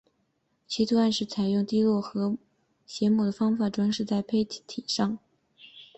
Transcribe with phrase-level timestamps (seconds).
[0.65, 2.35] 其图案是采用滴落和
[2.87, 5.19] 揩抹的方法装饰在坯体上。